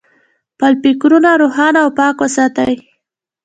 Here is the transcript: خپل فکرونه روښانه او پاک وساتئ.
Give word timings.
خپل 0.53 0.71
فکرونه 0.83 1.29
روښانه 1.41 1.79
او 1.85 1.89
پاک 1.97 2.15
وساتئ. 2.23 2.75